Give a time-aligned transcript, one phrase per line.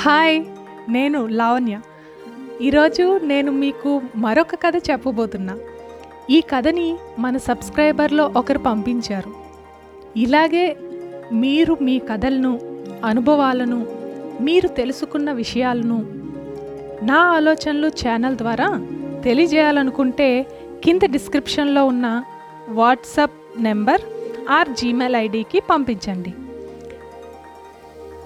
[0.00, 0.44] Hi
[0.88, 1.80] నేను లావణ్య.
[2.60, 5.58] ఈరోజు నేను మీకు మరొక కథ చెప్పబోతున్నా.
[6.30, 9.34] ఈ కథని మన సబ్స్క్రైబర్లో ఒకరు పంపించారు.
[10.16, 10.76] ఇలాగే
[11.32, 12.60] మీరు మీ కథలను
[13.04, 13.86] అనుభవాలను
[14.40, 15.98] మీరు తెలుసుకున్న విషయాలను
[17.02, 18.68] నా ఆలోచనలు ఛానల్ ద్వారా
[19.24, 20.46] తెలియజేయాలనుకుంటే
[20.84, 22.24] కింద డిస్క్రిప్షన్లో ఉన్న
[22.68, 24.00] వాట్సాప్ నెంబర్
[24.50, 26.34] ఆర్ జీమెయిల్ ఐడికి పంపించండి.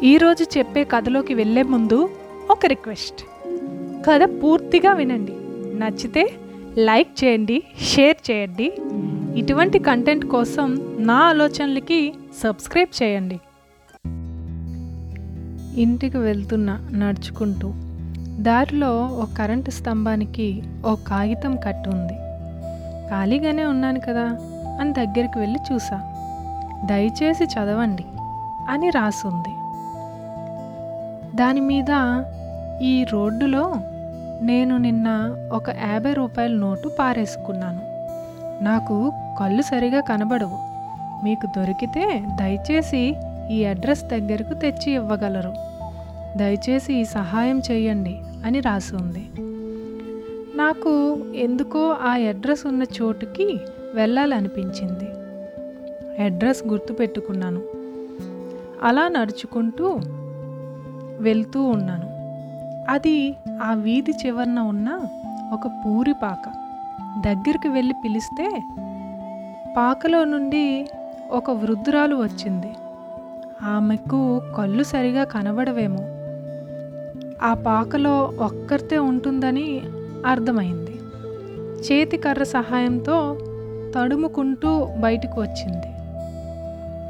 [0.04, 2.10] ఈరోజు చెప్పే కథలోకి వెళ్ళే ముందు
[2.50, 3.24] ఒక రిక్వెస్ట్.
[4.06, 5.32] కథ పూర్తిగా వినండి.
[5.78, 6.32] నచ్చితే
[6.78, 8.72] లైక్ చేయండి షేర్ చేయండి.
[9.38, 12.14] ఇటువంటి కంటెంట్ కోసం నా ఆలోచనలకి
[12.44, 13.40] సబ్స్క్రైబ్ చేయండి.
[15.82, 17.72] ఇంటికి వెళ్తున్నా నడుచుకుంటూ
[18.42, 22.14] దారిలో ఒక కరెంటు స్తంభానికి ఓ కాగితం కట్టు ఉంది.
[23.10, 24.24] ఖాళీగానే ఉన్నాను కదా
[24.80, 26.00] అని దగ్గరికి వెళ్ళి చూసా.
[26.84, 28.04] దయచేసి చదవండి
[28.68, 29.61] అని రాసుంది.
[31.34, 32.22] దాని మీద
[32.82, 33.74] ఈ రోడ్డులో
[34.42, 37.80] నేను నిన్న ఒక యాభై రూపాయల నోటు పారేసుకున్నాను.
[38.64, 40.58] నాకు కళ్ళు సరిగా కనబడవు.
[41.24, 43.16] మీకు దొరికితే దయచేసి
[43.50, 45.52] ఈ అడ్రస్ దగ్గరకు తెచ్చి ఇవ్వగలరు.
[46.38, 49.30] దయచేసి ఈ సహాయం చేయండి అని రాసి ఉంది.
[50.58, 53.58] నాకు ఎందుకో ఆ అడ్రస్ ఉన్న చోటుకి
[53.94, 55.08] వెళ్ళాలనిపించింది.
[56.22, 57.60] అడ్రస్ గుర్తుపెట్టుకున్నాను.
[58.82, 59.98] అలా నడుచుకుంటూ
[61.20, 62.12] వెళ్తూ ఉన్నాను.
[62.90, 65.00] అది ఆ వీధి చివరన ఉన్న
[65.52, 66.48] ఒక పూరి పాక.
[67.24, 68.62] దగ్గరికి వెళ్ళి పిలిస్తే
[69.76, 70.88] పాకలో నుండి
[71.30, 72.72] ఒక వృద్ధురాలు వచ్చింది.
[73.62, 76.04] ఆమెకు కళ్ళు సరిగా కనబడవేమో.
[77.46, 79.80] ఆ పాకలో ఒక్కరితే ఉంటుందని
[80.26, 81.00] అర్థమైంది.
[81.82, 83.38] చేతి కర్ర సహాయంతో
[83.96, 85.86] తడుముకుంటూ బయటకు వచ్చింది.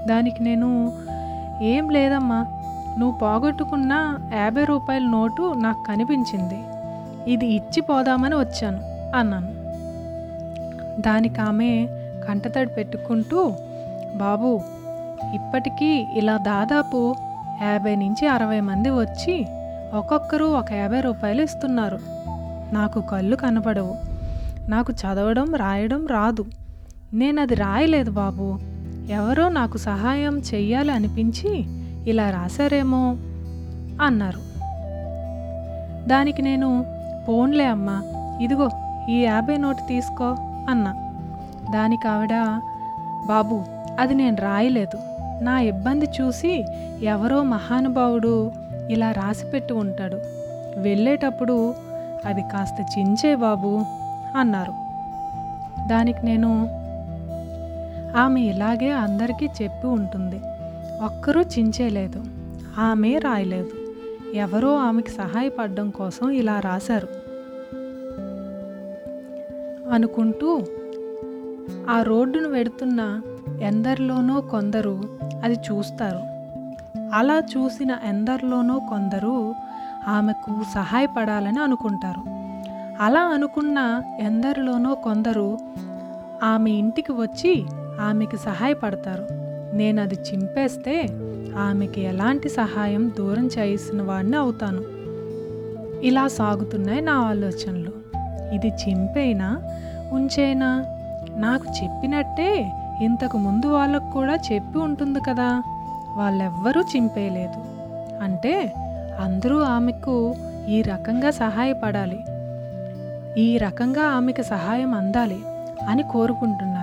[0.08, 0.92] దానికి నేను
[1.62, 2.46] ఏం లేదమ్మా.
[2.98, 6.58] నువ్వు పోగొట్టుకున్న యాభై రూపాయల నోటు నాకు కనిపించింది.
[7.32, 8.78] ఇది ఇచ్చి పోదామని వచ్చాను
[9.16, 9.62] అన్నాను.
[11.00, 11.88] దానికి ఆమె
[12.28, 13.52] కంటతడి పెట్టుకుంటూ
[14.16, 14.60] బాబు
[15.34, 17.14] ఇప్పటికీ ఇలా దాదాపు
[17.62, 19.46] యాభై నుంచి అరవై మంది వచ్చి
[19.94, 21.98] ఒక్కొక్కరు ఒక యాభై రూపాయలు ఇస్తున్నారు.
[22.72, 23.94] నాకు కళ్ళు కనపడవు.
[24.70, 26.44] నాకు చదవడం రాయడం రాదు.
[27.14, 28.58] నేను అది రాయలేదు బాబు.
[29.10, 33.16] ఎవరో నాకు సహాయం చెయ్యాలి అనిపించి ఇలా రాశారేమో
[34.02, 34.52] అన్నారు.
[36.08, 36.86] దానికి నేను
[37.28, 38.02] పోన్లే అమ్మా
[38.42, 38.70] ఇదిగో
[39.10, 40.24] ఈ యాభై నోటు తీసుకో
[40.68, 40.94] అన్నా.
[41.72, 42.60] దానికి ఆవిడ
[43.26, 43.64] బాబు
[43.98, 44.98] అది నేను రాయలేదు.
[45.44, 46.64] నా ఇబ్బంది చూసి
[47.02, 48.52] ఎవరో మహానుభావుడు
[48.90, 50.18] ఇలా రాసిపెట్టి ఉంటాడు.
[50.80, 51.74] వెళ్ళేటప్పుడు
[52.24, 53.84] అది కాస్త చించే బాబు
[54.36, 54.72] అన్నారు.
[55.88, 56.68] దానికి నేను
[58.16, 60.40] ఆమె ఇలాగే అందరికీ చెప్పి ఉంటుంది.
[61.02, 62.24] ఒక్కరూ చించేలేదు.
[62.78, 63.70] ఆమె రాయలేదు.
[64.34, 67.08] ఎవరో ఆమెకి సహాయపడడం కోసం ఇలా రాశారు.
[69.92, 70.62] అనుకుంటూ
[71.90, 73.20] ఆ రోడ్డును వెడుతున్న
[73.60, 75.00] ఎందరిలోనో కొందరు
[75.44, 76.20] అది చూస్తారు.
[77.14, 79.54] అలా చూసిన ఎందరిలోనో కొందరు
[80.08, 82.22] ఆమెకు సహాయపడాలని అనుకుంటారు.
[83.04, 85.58] అలా అనుకున్న ఎందరిలోనో కొందరు
[86.42, 87.64] ఆమె ఇంటికి వచ్చి
[88.00, 89.41] ఆమెకి సహాయపడతారు.
[89.72, 91.06] నేను అది చింపేస్తే
[91.56, 94.82] ఆమెకి ఎలాంటి సహాయం దూరం చేసిన వాడిని అవుతాను.
[96.04, 97.92] ఇలా సాగుతున్నాయి నా ఆలోచనలు.
[98.54, 99.62] ఇది చింపేనా?
[100.12, 100.84] ఉంచేనా?
[101.36, 102.72] నాకు చెప్పినట్టే
[103.02, 105.62] ఇంతకు ముందు వాళ్ళకు కూడా చెప్పి ఉంటుంది కదా.
[106.16, 107.64] వాళ్ళెవ్వరూ చింపేయలేదు.
[108.24, 108.72] అంటే
[109.20, 110.34] అందరూ ఆమెకు
[110.68, 112.20] ఈ రకంగా సహాయపడాలి.
[113.40, 115.38] ఈ రకంగా ఆమెకు సహాయం అందాలి
[115.88, 116.81] అని కోరుకుంటున్నారు.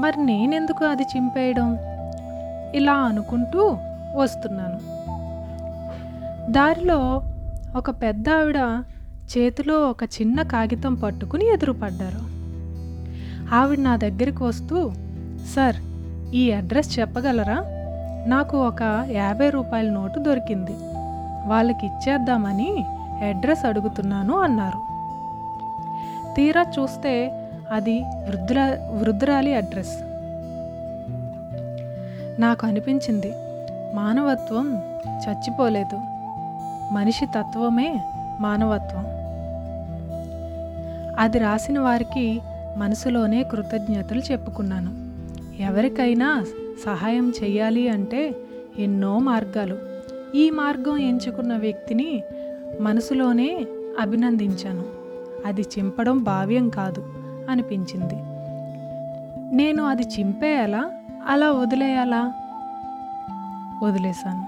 [0.00, 1.78] మరి నేనెందుకు అది చింపేయడం?
[2.74, 3.76] ఇలా అనుకుంటూ
[4.16, 4.80] వస్తున్నాను.
[6.52, 7.22] దారిలో
[7.76, 8.56] ఒక పెద్ద ఆవిడ
[9.38, 12.34] చేతిలో ఒక చిన్న కాగితం పట్టుకుని ఎదురుపడ్డారు.
[13.54, 14.90] ఆవిడ నా దగ్గరికి వస్తూ
[15.56, 15.76] సార్
[16.34, 17.56] ఈ అడ్రస్ చెప్పగలరా?
[18.26, 20.76] నాకు ఒక యాభై రూపాయల నోటు దొరికింది.
[21.46, 22.84] వాళ్ళకి ఇచ్చేద్దామని
[23.28, 24.94] అడ్రస్ అడుగుతున్నాను అన్నారు.
[26.34, 29.96] తీరా చూస్తే అది వృద్ధురా వృద్ధురాలి అడ్రస్.
[32.40, 33.32] నాకు అనిపించింది
[33.94, 35.96] మానవత్వం చచ్చిపోలేదు.
[36.94, 38.00] మనిషి తత్వమే
[38.40, 39.04] మానవత్వం.
[41.18, 42.40] అది రాసిన వారికి
[42.76, 45.04] మనసులోనే కృతజ్ఞతలు చెప్పుకున్నాను.
[45.62, 46.44] ఎవరికైనా
[46.86, 48.34] సహాయం చేయాలి అంటే
[48.78, 49.78] ఎన్నో మార్గాలు.
[50.34, 52.22] ఈ మార్గం ఎంచుకున్న వ్యక్తిని
[52.80, 53.66] మనసులోనే
[54.00, 54.84] అభినందించాను.
[55.46, 57.23] అది చింపడం భావ్యం కాదు.
[57.50, 58.14] అనిపించింది.
[59.56, 60.90] నేను అది చింపేయాలా?
[61.26, 62.32] అలా వదిలేయాలా?
[63.82, 64.44] వదిలేశాను.